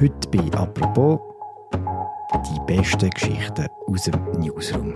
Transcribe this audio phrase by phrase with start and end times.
[0.00, 1.20] Heute bei «Apropos»
[2.32, 4.94] die besten Geschichten aus dem Newsroom.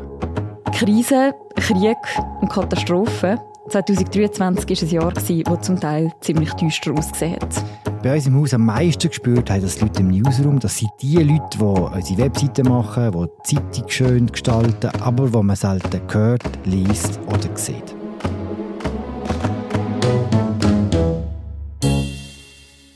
[0.72, 1.98] Krise, Krieg
[2.40, 3.38] und Katastrophen.
[3.68, 7.64] 2023 war ein Jahr, das zum Teil ziemlich düster ausgesehen hat.
[8.02, 10.58] Bei uns im Haus am meisten gespürt haben das Leute im Newsroom.
[10.58, 15.42] Das sind die Leute, die unsere Webseite machen, die die Zeitung schön gestalten, aber wo
[15.42, 17.93] man selten hört, liest oder sieht.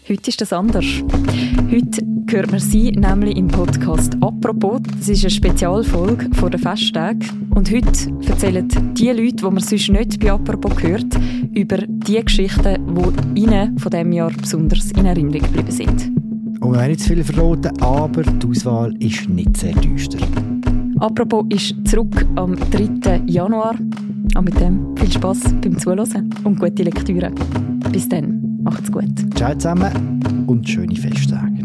[0.09, 0.87] Heute ist das anders.
[1.71, 4.81] Heute hört man sie nämlich im Podcast «Apropos».
[4.97, 7.51] Das ist eine Spezialfolge vor den Festtagen.
[7.55, 11.15] Und heute erzählen die Leute, die man sonst nicht bei «Apropos» hört,
[11.53, 12.79] über die Geschichten,
[13.35, 16.11] die ihnen von diesem Jahr besonders in Erinnerung geblieben sind.
[16.63, 20.27] Und wir haben nicht zu viel verraten, aber die Auswahl ist nicht sehr düster.
[21.01, 23.25] «Apropos» ist zurück am 3.
[23.27, 23.75] Januar.
[23.75, 27.31] Und mit dem viel Spass beim Zuhören und gute Lektüre.
[27.93, 28.38] Bis dann.
[28.61, 29.05] Macht's gut.
[29.37, 31.65] Ciao zusammen und schöne Festtage.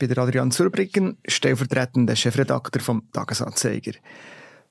[0.00, 3.92] Ich bin Adrian Zurbriggen, stellvertretender Chefredakteur vom Tagesanzeiger.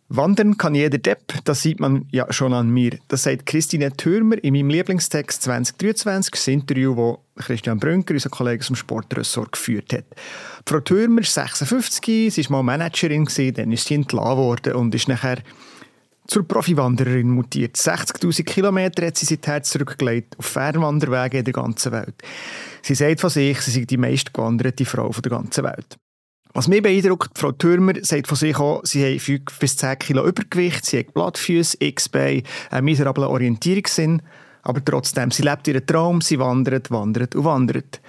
[0.09, 2.97] Wandern kann jeder Depp, das sieht man ja schon an mir.
[3.09, 8.65] Das sagt Christine Thürmer in meinem Lieblingstext 2023, das Interview, das Christian Brünker, unser Kollege
[8.69, 10.05] aus Sportressort, geführt hat.
[10.65, 15.09] Frau Thürmer ist 56, sie war mal Managerin, dann ist sie entlassen worden und ist
[15.09, 15.39] nachher
[16.27, 17.75] zur Profiwandererin mutiert.
[17.75, 22.15] 60.000 Kilometer hat sie seither zurückgelegt auf Fernwanderwege in der ganzen Welt.
[22.81, 25.97] Sie sagt von sich, sie sei die meistgewanderte Frau der ganzen Welt.
[26.57, 30.25] Was mich beeindruckt, Frau Thürmer sagt von sich auch, sie hat 5 bis 10 Kilo
[30.25, 32.41] Übergewicht, sie hat Blattfüße, X-Beine,
[32.71, 34.23] einen miserablen Orientierungssinn,
[34.63, 38.01] aber trotzdem, sie lebt ihren Traum, sie wandert, wandert und wandert.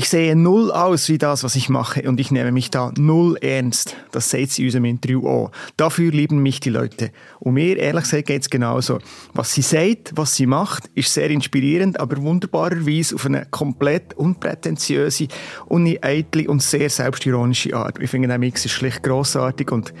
[0.00, 3.36] Ich sehe null aus wie das, was ich mache und ich nehme mich da null
[3.40, 3.96] ernst.
[4.12, 5.50] Das sagt sie in unserem Interview auch.
[5.76, 7.10] Dafür lieben mich die Leute.
[7.40, 9.00] Und mir, ehrlich gesagt, geht es genauso.
[9.34, 15.26] Was sie sagt, was sie macht, ist sehr inspirierend, aber wunderbarerweise auf eine komplett unprätentiöse,
[15.66, 17.98] uneitle und sehr selbstironische Art.
[18.00, 19.92] Ich finde, der Mix ist schlicht grossartig und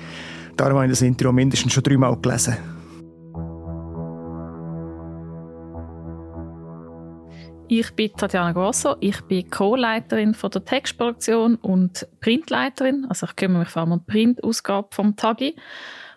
[0.56, 2.77] darum habe ich das Interview mindestens schon dreimal gelesen.
[7.70, 13.04] Ich bin Tatjana Grosso, ich bin Co-Leiterin der Textproduktion und Printleiterin.
[13.10, 15.54] Also ich kümmere mich vor allem um die Printausgabe vom Tagi.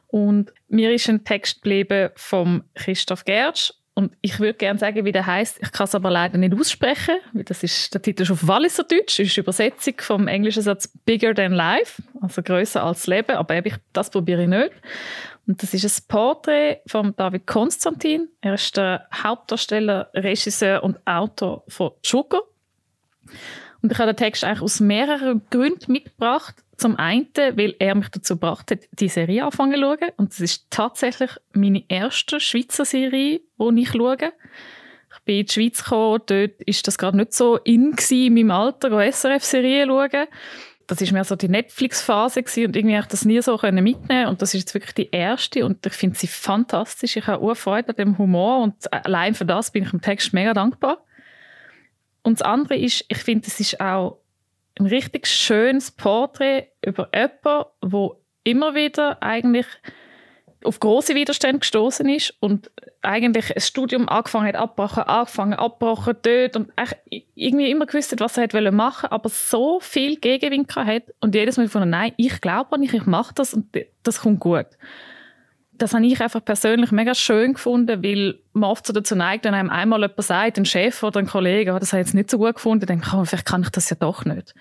[0.08, 3.74] Und mir ist ein Text geblieben vom Christoph Gertsch.
[3.94, 5.60] Und ich würde gerne sagen, wie der heißt.
[5.62, 8.86] Ich kann es aber leider nicht aussprechen, weil das ist der Titel ist auf Walliser
[8.86, 9.18] Deutsch.
[9.18, 13.36] Das ist Übersetzung vom englischen Satz Bigger than Life, also größer als Leben.
[13.36, 14.72] Aber eben, das probiere ich nicht.
[15.52, 18.30] Und das ist ein Porträt von David Konstantin.
[18.40, 22.40] Er ist der Hauptdarsteller, Regisseur und Autor von Sugar.
[23.82, 26.56] Und ich habe den Text eigentlich aus mehreren Gründen mitgebracht.
[26.78, 30.12] Zum einen, weil er mich dazu gebracht hat, die Serie anfangen zu schauen.
[30.16, 34.16] Und das ist tatsächlich meine erste Schweizer Serie, die ich schaue.
[35.14, 38.52] Ich bin in die Schweiz gekommen, dort war das gerade nicht so in in meinem
[38.52, 40.28] Alter, SRF-Serien zu schauen
[40.92, 44.42] das ist mehr so die Netflix-Phase und irgendwie habe ich das nie so mitnehmen und
[44.42, 47.16] das ist jetzt wirklich die erste und ich finde sie fantastisch.
[47.16, 50.54] Ich habe Freude an dem Humor und allein für das bin ich dem Text mega
[50.54, 51.06] dankbar.
[52.24, 54.18] Und das andere ist, ich finde, es ist auch
[54.78, 59.68] ein richtig schönes Porträt über jemanden, wo immer wieder eigentlich
[60.64, 62.70] auf große Widerstände gestoßen ist und
[63.02, 66.72] eigentlich ein Studium angefangen hat, abgebrochen, angefangen, abgebrochen, dort und
[67.36, 71.58] irgendwie immer gewusst hat, was er machen wollte, aber so viel Gegenwind hat und jedes
[71.58, 73.66] Mal von nein, ich glaube nicht, ich mache das und
[74.04, 74.68] das kommt gut.
[75.74, 79.56] Das habe ich einfach persönlich mega schön gefunden, weil man oft so dazu neigt, wenn
[79.56, 82.38] einem einmal jemand sagt, ein Chef oder ein Kollege, oh, das ich jetzt nicht so
[82.38, 84.54] gut gefunden, dann ich, oh, vielleicht kann ich das ja doch nicht.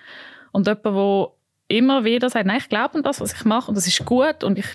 [0.51, 1.27] Und jemand, der
[1.67, 4.43] immer wieder sagt, nein, ich glaube an das, was ich mache und das ist gut
[4.43, 4.65] und ich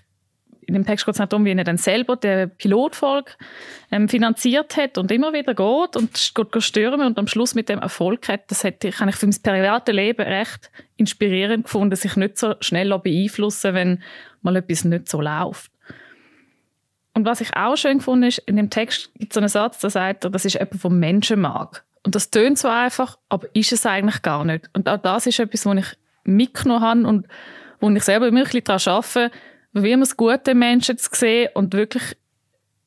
[0.67, 3.33] in dem Text geht es nicht darum, wie er dann selber den Pilotfolge
[3.91, 7.79] ähm, finanziert hat und immer wieder geht und geht stürmen und am Schluss mit dem
[7.79, 8.51] Erfolg hat.
[8.51, 12.97] Das hätte ich, ich für mein private Leben recht inspirierend gefunden, sich nicht so schnell
[12.99, 14.03] beeinflussen wenn
[14.43, 15.71] mal etwas nicht so läuft.
[17.15, 19.79] Und was ich auch schön gefunden ist, in dem Text gibt es so einen Satz,
[19.79, 21.85] der sagt, das ist etwas Menschen mag.
[22.03, 24.69] Und das tönt so einfach, aber ist es eigentlich gar nicht.
[24.75, 25.87] Und auch das ist etwas, was ich
[26.25, 27.27] mitgenommen habe und
[27.81, 29.31] wo ich selber ein bisschen daran arbeite,
[29.83, 32.17] wie man es gute Menschen zu sehen und wirklich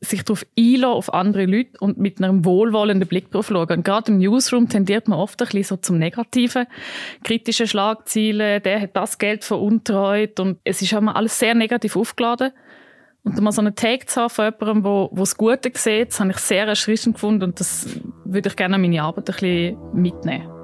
[0.01, 3.69] sich darauf einlassen, auf andere Leute und mit einem wohlwollenden Blick drauf schauen.
[3.69, 6.67] Und gerade im Newsroom tendiert man oft ein bisschen so zum Negativen.
[7.23, 12.51] Kritische Schlagziele, der hat das Geld veruntreut und es ist immer alles sehr negativ aufgeladen.
[13.23, 16.31] Und mal so einen Take zu haben von jemandem, wo das Gute sieht, das habe
[16.31, 20.58] ich sehr erschreckend gefunden und das würde ich gerne an meine Arbeit ein bisschen mitnehmen.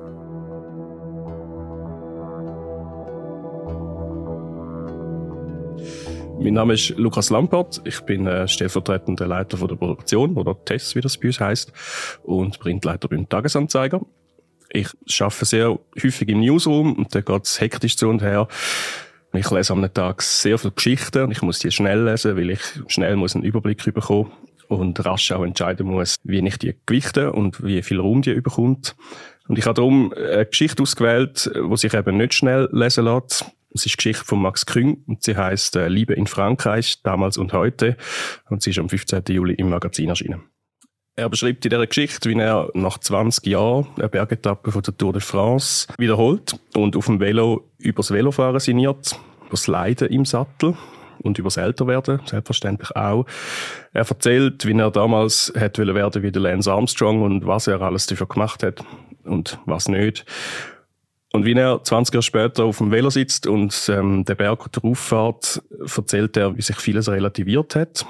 [6.39, 7.81] Mein Name ist Lukas Lampert.
[7.85, 11.71] Ich bin äh, stellvertretender Leiter von der Produktion oder TESS, wie das bei uns heisst,
[12.23, 14.01] und Printleiter beim Tagesanzeiger.
[14.69, 14.89] Ich
[15.19, 18.47] arbeite sehr häufig im Newsroom und da geht es hektisch zu und her.
[19.33, 22.61] Ich lese am Tag sehr viele Geschichten und ich muss die schnell lesen, weil ich
[22.87, 24.31] schnell muss einen Überblick bekommen
[24.67, 28.95] und rasch auch entscheiden muss, wie ich die gewichte und wie viel Raum die überkommt.
[29.47, 33.45] Und ich habe darum eine Geschichte ausgewählt, die sich eben nicht schnell lesen lässt.
[33.75, 37.51] Es ist Geschichte von Max Küng und sie heißt äh, Liebe in Frankreich, damals und
[37.51, 37.97] heute.
[38.49, 39.23] Und sie ist am 15.
[39.27, 40.43] Juli im Magazin erschienen.
[41.17, 45.11] Er beschreibt in dieser Geschichte, wie er nach 20 Jahren eine Bergetappe von der Tour
[45.11, 49.19] de France wiederholt und auf dem Velo übers Velofahren sinniert,
[49.51, 50.75] das Leiden im Sattel
[51.19, 53.25] und über das Älterwerden, selbstverständlich auch.
[53.91, 58.05] Er erzählt, wie er damals hätte werden wie der Lance Armstrong und was er alles
[58.05, 58.85] dafür gemacht hat
[59.25, 60.25] und was nicht.
[61.35, 64.97] Und wie er 20 Jahre später auf dem Velo sitzt und ähm, den Berg drauf
[64.97, 65.61] fährt,
[65.93, 68.05] erzählt er, wie sich vieles relativiert hat,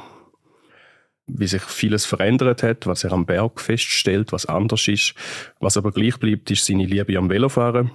[1.25, 5.15] wie sich vieles verändert hat, was er am Berg feststellt, was anders ist.
[5.59, 7.89] Was aber gleich bleibt, ist seine Liebe am Velofahren.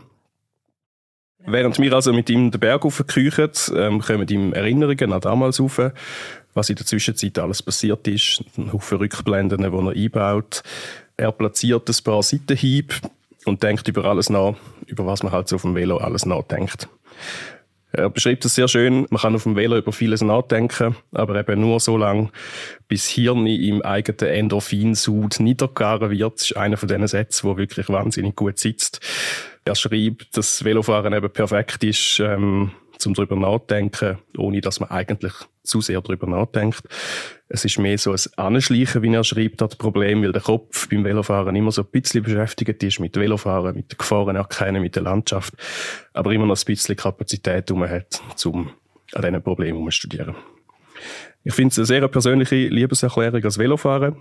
[1.47, 5.81] Während wir also mit ihm den Berg aufkriechen, ähm, kommen ihm Erinnerungen an damals auf,
[6.55, 10.65] was in der Zwischenzeit alles passiert ist, ein Haufen Rückblenden, die er einbaut.
[11.17, 12.97] Er platziert ein paar Seitenhiebe,
[13.45, 14.55] und denkt über alles nach,
[14.87, 16.89] über was man halt so auf dem Velo alles nachdenkt.
[17.93, 21.61] Er beschreibt es sehr schön, man kann auf dem Velo über vieles nachdenken, aber eben
[21.61, 22.31] nur so lange,
[22.87, 26.35] bis Hirn im eigenen Endorphinsud niedergegangen wird.
[26.35, 29.01] Das ist einer von diesen Sätzen, wo wirklich wahnsinnig gut sitzt.
[29.65, 35.32] Er schreibt, dass Velofahren eben perfekt ist, ähm, zum drüber nachdenken, ohne dass man eigentlich
[35.62, 36.82] zu sehr drüber nachdenkt.
[37.49, 41.05] Es ist mehr so ein Anschleichen, wie er schreibt, das Problem, weil der Kopf beim
[41.05, 45.55] Velofahren immer so ein bisschen beschäftigt ist mit Velofahren, mit Gefahren erkennen, mit der Landschaft,
[46.12, 48.70] aber immer noch ein bisschen Kapazität um hat, um
[49.12, 50.37] an diesen Problemen zu studieren.
[51.43, 54.17] Ich finde es eine sehr persönliche Liebeserklärung als Velofahren.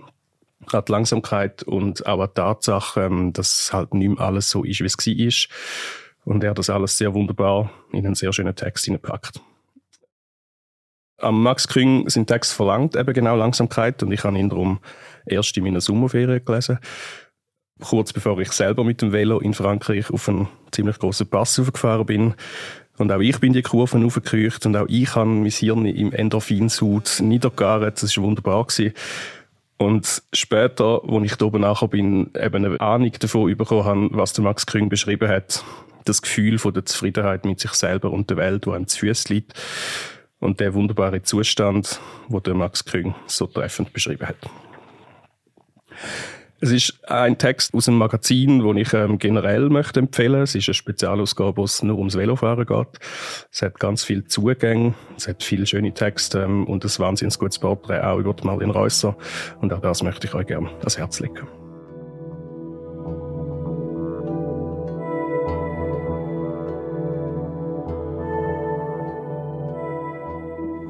[0.72, 4.86] Hat Langsamkeit und auch die Tatsache, ähm, dass halt nicht mehr alles so ist, wie
[4.86, 5.56] es war.
[6.30, 9.40] Und er hat das alles sehr wunderbar in einen sehr schönen Text hineingepackt.
[11.18, 14.78] Am Max Küng sind Text verlangt eben genau Langsamkeit und ich habe ihn darum
[15.26, 16.78] erst in meiner Sommerferien gelesen.
[17.80, 22.06] Kurz bevor ich selber mit dem Velo in Frankreich auf einen ziemlich großen Pass aufgefahren
[22.06, 22.34] bin.
[22.96, 27.18] Und auch ich bin die Kurven aufgekriegt und auch ich habe mein Hirn im Endorphinsud
[27.22, 28.00] niedergegaret.
[28.00, 28.66] Das war wunderbar.
[28.66, 28.94] Gewesen.
[29.78, 34.32] Und später, als ich da oben nachher bin, eben eine Ahnung davon bekommen habe, was
[34.32, 35.64] der Max Küng beschrieben hat,
[36.04, 39.34] das Gefühl von der Zufriedenheit mit sich selber und der Welt, wo einem zu Füßen
[39.34, 39.54] liegt.
[40.38, 44.38] Und der wunderbare Zustand, wo der Max Küng so treffend beschrieben hat.
[46.62, 50.42] Es ist ein Text aus einem Magazin, den ich ähm, generell möchte empfehlen.
[50.42, 52.98] Es ist eine Spezialausgabe, wo es nur ums Velofahren geht.
[53.50, 57.58] Es hat ganz viele Zugänge, es hat viele schöne Texte ähm, und ein wahnsinnig gutes
[57.58, 59.16] Porträt auch über Marlene Reusser.
[59.62, 61.59] Und auch das möchte ich euch gerne ans Herz legen.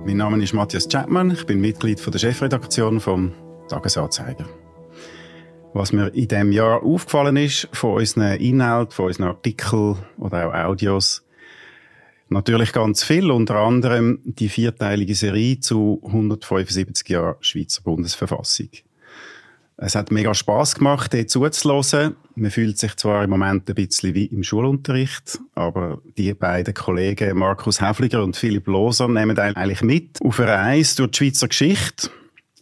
[0.07, 3.33] Mein Name ist Matthias Chapman, ich bin Mitglied der Chefredaktion vom
[3.69, 4.49] Tagesanzeiger.
[5.75, 10.55] Was mir in diesem Jahr aufgefallen ist, von unseren Inhalten, von unseren Artikeln oder auch
[10.55, 11.23] Audios,
[12.31, 18.71] natürlich ganz viel, unter anderem die vierteilige Serie zu 175 Jahren Schweizer Bundesverfassung.
[19.83, 22.15] Es hat mega Spaß gemacht, dort zuzuhören.
[22.35, 27.39] Man fühlt sich zwar im Moment ein bisschen wie im Schulunterricht, aber die beiden Kollegen
[27.39, 32.11] Markus Häfliger und Philipp Loser nehmen eigentlich mit auf eine Reise durch die Schweizer Geschichte.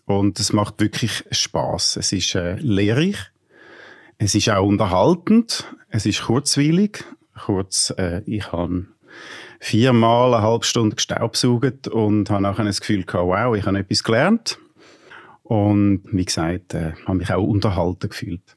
[0.05, 1.97] Und es macht wirklich Spaß.
[1.97, 3.19] Es ist äh, lehrreich.
[4.19, 5.65] Es ist auch unterhaltend.
[5.89, 7.05] Es ist kurzweilig.
[7.37, 8.87] Kurz, äh, ich habe
[9.59, 14.05] viermal eine halbe Stunde gestaubsaugt und habe nachher das Gefühl gehabt, wow, ich habe etwas
[14.05, 14.61] gelernt.
[15.49, 18.55] Und wie gesagt, äh, habe mich auch unterhalten gefühlt.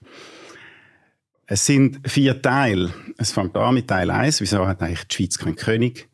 [1.46, 2.94] Es sind vier Teile.
[3.18, 4.42] Es fängt an mit Teil 1.
[4.42, 6.10] Wieso hat eigentlich die Schweiz keinen König?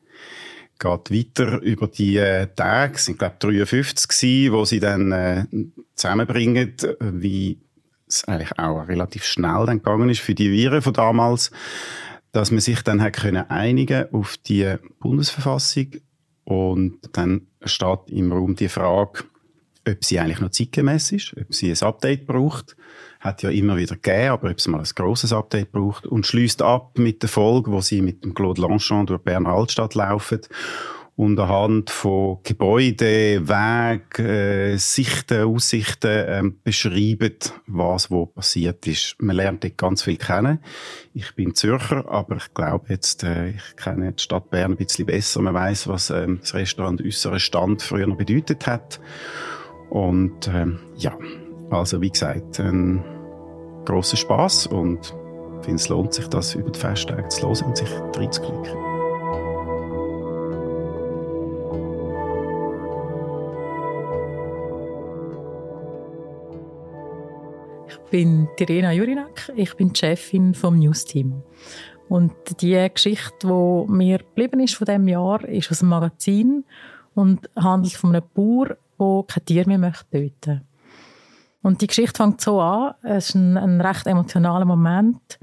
[0.78, 5.12] Geht weiter über die äh, Tage, es sind glaube ich 53 gewesen, wo sie dann
[5.12, 5.46] äh,
[5.96, 7.58] zusammenbringen, wie
[8.08, 11.50] es eigentlich auch relativ schnell dann gegangen ist für die Viren von damals,
[12.32, 15.88] dass man sich dann hat können einigen auf die Bundesverfassung
[16.44, 19.24] und dann steht im Raum die Frage,
[19.88, 22.76] ob sie eigentlich noch zeitgemäß ist, ob sie ein Update braucht.
[23.20, 26.06] Hat ja immer wieder gegeben, aber ob es mal ein grosses Update braucht.
[26.06, 29.96] Und schließt ab mit der Folge, wo sie mit dem Claude Longchamp durch Bern Altstadt
[29.96, 30.42] laufen
[31.18, 37.34] und anhand von Gebäuden, Wegen, äh, Sichten, Aussichten äh, beschreiben,
[37.66, 39.16] was wo passiert ist.
[39.20, 40.60] Man lernt dort ganz viel kennen.
[41.16, 45.08] Ich bin Zürcher, aber ich glaube jetzt, äh, ich kenne die Stadt Bern ein bisschen
[45.08, 45.42] besser.
[45.42, 49.00] Man weiß, was äh, das Restaurant äußere Stand früher bedeutet hat.
[49.90, 50.66] Und äh,
[50.96, 51.18] ja,
[51.70, 53.04] also wie gesagt, ein
[53.86, 55.16] grosser Spaß und
[55.60, 58.88] ich finde, es lohnt sich, das über die Festtage zu hören und sich reinzuklicken.
[68.10, 71.44] bin Irena Jurinak, ich bin die Chefin vom News-Team.
[72.10, 76.64] Und die Geschichte, die mir geblieben ist von diesem Jahr, ist aus dem Magazin
[77.16, 80.62] und handelt von einem Bauer, der kein Tier mehr möchte töten
[81.62, 85.40] Und die Geschichte fängt so an, es ist ein, ein recht emotionaler Moment.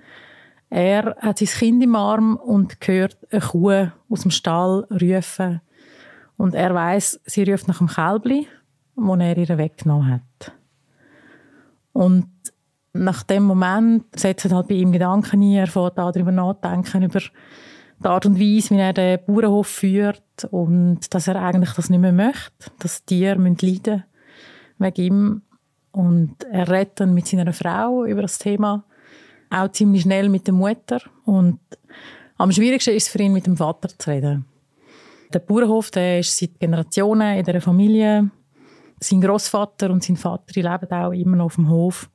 [0.70, 5.60] Er hat sein Kind im Arm und hört eine Kuh aus dem Stall rufen.
[6.36, 8.48] Und er weiß, sie ruft nach dem Kälbli,
[8.96, 10.52] das er ihr weggenommen hat.
[11.92, 12.28] Und
[12.92, 17.20] nach dem Moment setzen halt bei ihm Gedanken ein, er fängt darüber nachdenken, über
[18.02, 22.00] die Art und Weise, wie er den Bauernhof führt und dass er eigentlich das nicht
[22.00, 24.04] mehr möchte, dass Tiere leiden müssen
[24.78, 25.42] wegen ihm.
[25.92, 28.84] Und er redet dann mit seiner Frau über das Thema,
[29.50, 31.00] auch ziemlich schnell mit der Mutter.
[31.24, 31.60] Und
[32.36, 34.44] am schwierigsten ist es für ihn, mit dem Vater zu reden.
[35.32, 38.30] Der Bauernhof der ist seit Generationen in der Familie.
[39.00, 42.10] Sein Großvater und sein Vater leben auch immer noch auf dem Hof.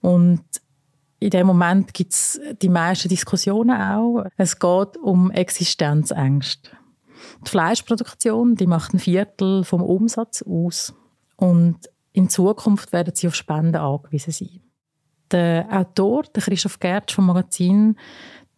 [0.00, 0.42] Und
[1.22, 4.24] in dem Moment gibt es die meisten Diskussionen auch.
[4.36, 6.70] Es geht um Existenzängste.
[7.46, 10.94] Die Fleischproduktion die macht ein Viertel vom Umsatz aus.
[11.36, 11.78] Und
[12.12, 14.60] in Zukunft werden sie auf Spenden angewiesen sein.
[15.30, 17.96] Der Autor, der Christoph Gertsch vom Magazin,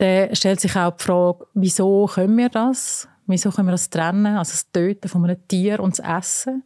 [0.00, 3.08] der stellt sich auch die Frage, wieso können wir das?
[3.26, 4.36] Wieso können wir das trennen?
[4.38, 6.64] Also das Töten von einem Tier und das Essen.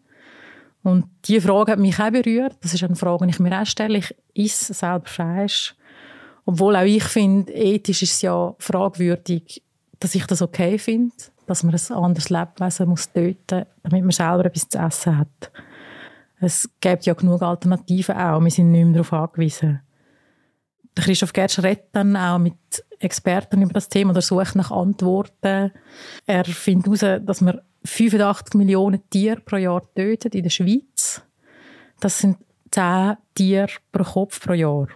[0.82, 2.56] Und diese Frage hat mich auch berührt.
[2.62, 3.98] Das ist eine Frage, die ich mir auch stelle.
[3.98, 5.74] Ich esse selber Fleisch.
[6.48, 9.62] Obwohl auch ich finde, ethisch ist es ja fragwürdig,
[10.00, 11.14] dass ich das okay finde,
[11.46, 15.52] dass man ein anderes Lebewesen muss töten muss, damit man selber etwas zu essen hat.
[16.40, 18.42] Es gibt ja genug Alternativen auch.
[18.42, 19.82] Wir sind nicht mehr darauf angewiesen.
[20.96, 22.54] Der Christoph Gertsch redet dann auch mit
[22.98, 25.70] Experten über das Thema oder sucht nach Antworten.
[26.24, 31.20] Er findet heraus, dass man 85 Millionen Tiere pro Jahr tötet in der Schweiz.
[32.00, 32.38] Das sind
[32.70, 34.88] 10 Tiere pro Kopf pro Jahr.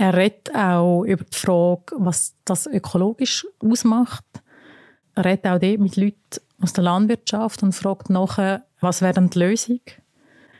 [0.00, 4.24] Er redet auch über die Frage, was das ökologisch ausmacht.
[5.14, 9.28] Er redet auch dort mit Leuten aus der Landwirtschaft und fragt nachher, was wäre denn
[9.28, 9.80] die Lösung?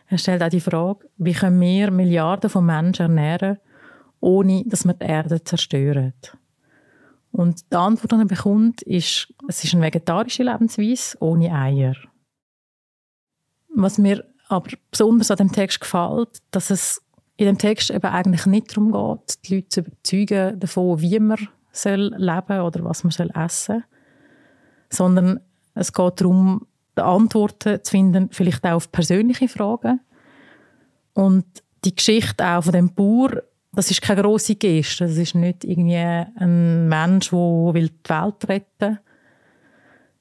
[0.09, 3.57] Er stellt auch die Frage, wie können wir Milliarden von Menschen ernähren,
[4.21, 6.13] ohne dass wir die Erde zerstören.
[7.33, 11.97] Und die Antwort, die er bekommt, ist, es ist eine vegetarische Lebensweise ohne Eier.
[13.75, 17.01] Was mir aber besonders an dem Text gefällt, dass es
[17.41, 21.49] in dem Text eben eigentlich nicht darum geht, die Leute zu überzeugen davon, wie man
[21.73, 23.85] soll leben oder was man soll essen,
[24.91, 25.41] sondern
[25.75, 26.67] es geht darum,
[26.97, 30.01] Antworten zu finden, vielleicht auch auf persönliche Fragen.
[31.15, 31.47] Und
[31.87, 33.43] die Geschichte auch von dem Bauer
[33.73, 35.07] das ist keine grosse Geste.
[35.07, 38.99] Das ist nicht irgendwie ein Mensch, der die Welt retten will,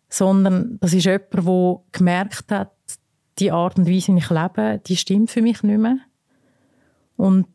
[0.07, 2.71] sondern das ist jemand, der gemerkt hat,
[3.39, 5.97] die Art und Weise, wie ich lebe, die stimmt für mich nicht mehr.
[7.19, 7.47] Und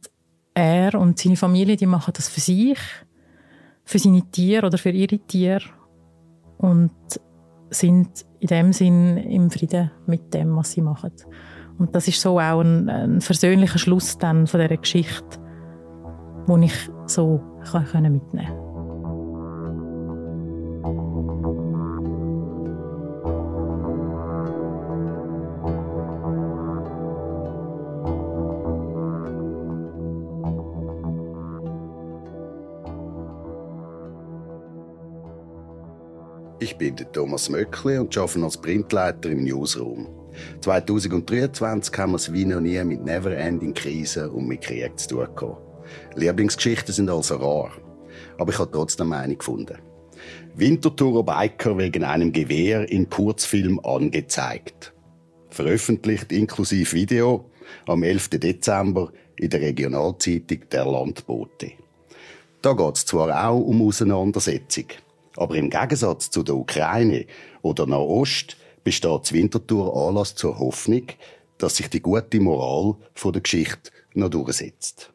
[0.53, 2.79] er und seine Familie, die machen das für sich,
[3.83, 5.65] für seine Tiere oder für ihre Tiere
[6.59, 6.93] und
[7.71, 11.13] sind in dem Sinn im Frieden mit dem, was sie machen.
[11.79, 15.41] Und das ist so auch ein, ein versöhnlicher Schluss dann von dieser Geschichte
[16.47, 18.64] die ich so mitnehmen konnte.
[36.65, 40.09] Ich bin Thomas Möckli und arbeite als Printleiter im Newsroom.
[40.63, 45.61] 2023 haben wir es wie noch nie mit Never-Ending-Krisen und mit Krieg zu tun gehabt.
[46.15, 47.71] Lieblingsgeschichten sind also rar.
[48.39, 49.77] Aber ich habe trotzdem eine gefunden.
[50.55, 54.95] Wintertourer Biker wegen einem Gewehr in Kurzfilm angezeigt.
[55.51, 57.51] Veröffentlicht inklusive Video
[57.87, 58.31] am 11.
[58.41, 61.73] Dezember in der Regionalzeitung Der Landbote.
[62.63, 64.87] Da geht es zwar auch um Auseinandersetzung,
[65.37, 67.27] aber im Gegensatz zu der Ukraine
[67.63, 71.07] oder Nahost besteht das Wintertour Anlass zur Hoffnung,
[71.59, 75.11] dass sich die gute Moral von der Geschichte noch durchsetzt.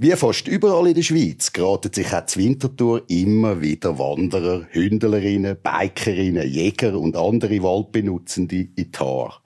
[0.00, 5.56] Wie fast überall in der Schweiz geraten sich auch zur Wintertour immer wieder Wanderer, Hündlerinnen,
[5.60, 9.40] Bikerinnen, Jäger und andere Waldbenutzende in Haare.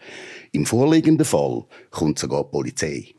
[0.53, 3.15] Im vorliegenden Fall kommt sogar die Polizei.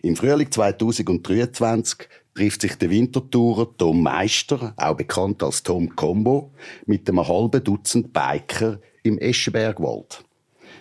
[0.00, 6.50] Im Frühling 2023 trifft sich der Wintertourer Tom Meister, auch bekannt als Tom Combo,
[6.86, 10.24] mit einem halben Dutzend Biker im Eschenbergwald.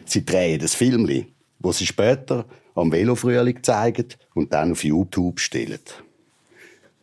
[0.05, 1.27] Sie drehen das Filmli,
[1.60, 5.79] wo sie später am Velofrühling zeigen und dann auf YouTube stellen.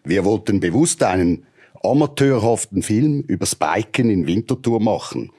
[0.04, 1.46] Wir wollten bewusst einen
[1.82, 5.30] amateurhaften Film über das Biken in Winterthur machen,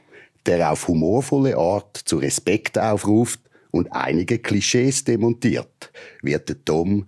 [0.46, 3.40] der auf humorvolle Art zu Respekt aufruft
[3.72, 7.06] und einige Klischees demontiert, wird der Tom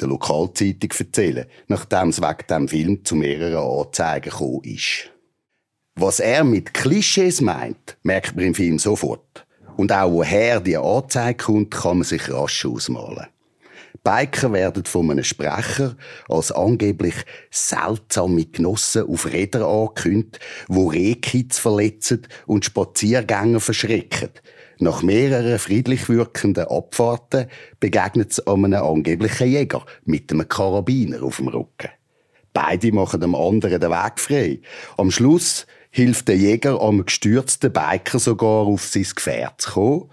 [0.00, 5.10] der Lokalzeitung erzählen, nachdem es wegen dem Film zu mehreren Anzeigen gekommen ist.
[5.94, 9.46] Was er mit Klischees meint, merkt man im Film sofort.
[9.76, 13.26] Und auch woher die Anzeige kommt, kann man sich rasch ausmalen.
[14.04, 15.96] Biker werden von einem Sprecher
[16.28, 17.14] als angeblich
[17.50, 24.30] seltsame Genossen auf Rädern angekündigt, wo Rehkids verletzen und Spaziergänger verschrecken.
[24.78, 27.46] Nach mehreren friedlich wirkenden Abfahrten
[27.80, 31.90] begegnet es einem angeblichen Jäger mit einem Karabiner auf dem Rücken.
[32.52, 34.60] Beide machen dem anderen den Weg frei.
[34.96, 40.10] Am Schluss hilft der Jäger am gestürzten Biker sogar auf sein Gefährt zu kommen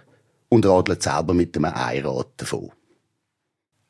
[0.50, 2.72] und radelt selber mit einem Einrad davon.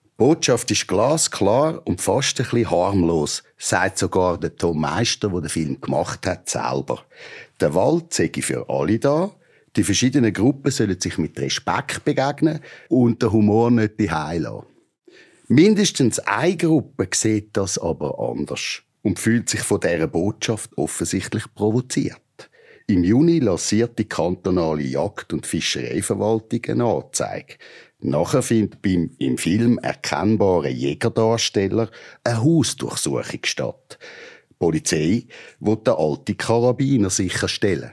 [0.03, 5.41] Die Botschaft ist glasklar und fast ein bisschen harmlos, sagt sogar der Tom Meister, der
[5.41, 7.03] den Film gemacht hat, selber.
[7.61, 9.31] Der Wald sei für alle da,
[9.75, 12.59] die verschiedenen Gruppen sollen sich mit Respekt begegnen
[12.89, 14.65] und den Humor nicht lassen.
[15.47, 22.21] Mindestens eine Gruppe sieht das aber anders und fühlt sich von dieser Botschaft offensichtlich provoziert.
[22.87, 27.55] Im Juni lanciert die kantonale Jagd- und Fischereiverwaltung eine Anzeige.
[27.99, 31.91] Nachher findet beim im Film erkennbaren Jägerdarsteller
[32.23, 33.99] eine Hausdurchsuchung statt.
[34.49, 35.27] Die Polizei
[35.59, 37.91] will den alten Karabiner sicherstellen.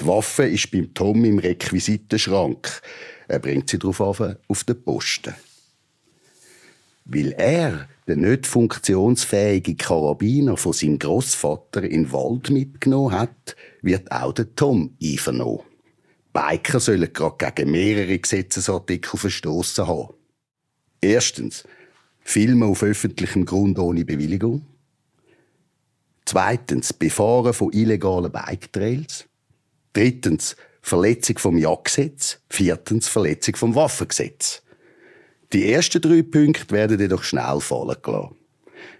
[0.00, 2.82] Die Waffe ist beim Tom im Requisitenschrank.
[3.28, 5.34] Er bringt sie darauf auf den Posten.
[7.04, 14.10] Weil er den nicht funktionsfähigen Karabiner von seinem Großvater in den Wald mitgenommen hat, wird
[14.10, 15.60] auch der Tom einvernommen.
[16.32, 20.14] Biker sollen gerade gegen mehrere Gesetzesartikel verstoßen haben.
[21.00, 21.64] Erstens,
[22.20, 24.66] Filme auf öffentlichem Grund ohne Bewilligung.
[26.24, 29.26] Zweitens, Befahren von illegalen Bike-Trails.
[29.94, 32.40] Drittens, Verletzung vom Jagdgesetz.
[32.50, 34.62] Viertens, Verletzung vom Waffengesetz.
[35.52, 38.36] Die ersten drei Punkte werden jedoch schnell fallen gelassen.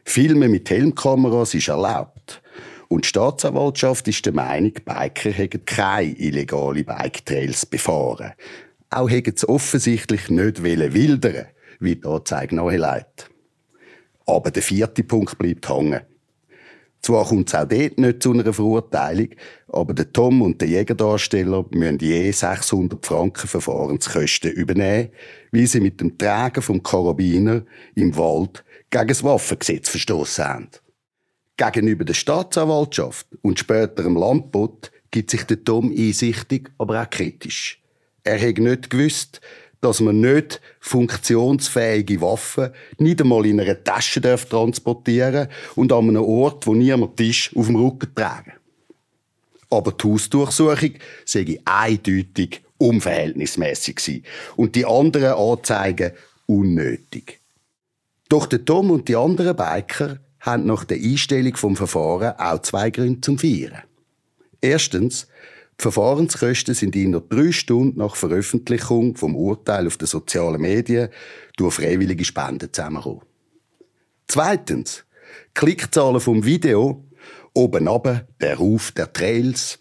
[0.05, 2.41] Filmen mit Helmkameras ist erlaubt.
[2.89, 8.33] Und die Staatsanwaltschaft ist der Meinung, Biker hätten keine illegale Bike-Trails befahren.
[8.91, 11.47] Auch hätten sie offensichtlich nicht wildern
[11.81, 13.31] wie die Anzeige nahelegt.
[14.27, 16.03] Aber der vierte Punkt bleibt hängen.
[17.05, 19.29] Zwar kommt es auch dort nicht zu einer Verurteilung,
[19.69, 25.11] aber der Tom und der Jägerdarsteller müssen je 600 Franken Verfahrenskosten übernehmen,
[25.53, 27.63] weil sie mit dem Tragen vom Karabiner
[27.95, 30.69] im Wald gegen das Waffengesetz verstoßen haben.
[31.59, 37.83] Gegenüber der Staatsanwaltschaft und später dem Landbot gibt sich der Tom einsichtig, aber auch kritisch.
[38.23, 39.43] Er hat nicht gewusst,
[39.85, 46.25] dass man nicht funktionsfähige Waffen nicht einmal in einer Tasche darf transportieren und an einem
[46.25, 48.55] Ort, wo niemand ist, auf dem Rücken tragen.
[49.69, 50.93] Aber die Hausdurchsuchung
[51.27, 54.25] sei eindeutig unverhältnismäßig gewesen
[54.57, 56.13] und die anderen Anzeigen
[56.47, 57.41] unnötig.
[58.31, 62.89] Doch der Tom und die anderen Biker haben nach der Einstellung vom Verfahren auch zwei
[62.89, 63.83] Gründe zum Feiern.
[64.63, 65.29] Erstens,
[65.79, 71.09] die Verfahrenskosten sind in nur drei Stunden nach Veröffentlichung vom Urteil auf den sozialen Medien
[71.57, 73.23] durch freiwillige Spenden zusammengekommen.
[74.29, 75.05] Zweitens,
[75.53, 77.05] Klickzahlen vom Video,
[77.55, 79.79] oben runter, der Ruf der Trails,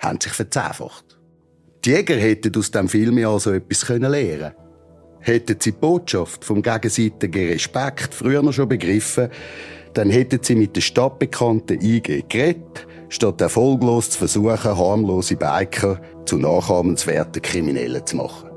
[0.00, 1.18] haben sich verzehnfacht.
[1.84, 4.52] Die Jäger hätten aus diesem Film also etwas lernen können.
[5.20, 9.28] Hätten sie die Botschaft vom gegenseitigen Respekt früher noch schon begriffen,
[9.94, 16.38] dann hätten sie mit der stadtbekannten IG geredet, statt erfolglos zu versuchen, harmlose Biker zu
[16.38, 18.50] nachahmenswerten Kriminellen zu machen.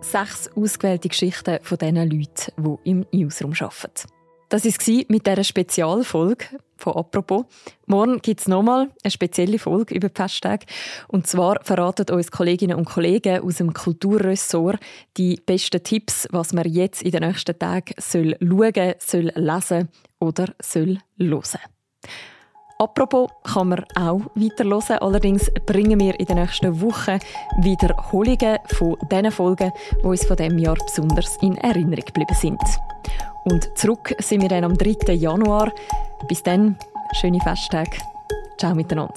[0.00, 4.17] Sechs ausgewählte Geschichten von diesen Leuten, die im Newsroom arbeiten.
[4.48, 6.46] Das war mit dieser Spezialfolge.
[6.78, 7.44] von «Apropos».
[7.86, 10.64] Morgen gibt es nochmal eine spezielle Folge über die Festtage.
[11.08, 14.78] Und zwar verraten uns Kolleginnen und Kollegen aus dem Kulturressort
[15.16, 19.88] die besten Tipps, was man jetzt in den nächsten Tagen soll schauen soll, lesen
[20.20, 21.60] oder soll hören
[22.78, 24.98] Apropos kann man auch weiter hören.
[25.00, 27.18] Allerdings bringen wir in den nächsten Wochen
[27.58, 32.60] Wiederholungen von den Folgen, die uns von diesem Jahr besonders in Erinnerung geblieben sind.
[33.50, 35.14] Und zurück sind wir dann am 3.
[35.14, 35.72] Januar.
[36.28, 36.76] Bis dann,
[37.18, 37.98] schöne Festtage.
[38.58, 39.14] Ciao miteinander.